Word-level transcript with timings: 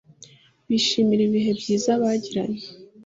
bishimira 0.67 1.21
ibihe 1.27 1.51
byiza 1.59 1.91
bagiranye 2.01 2.63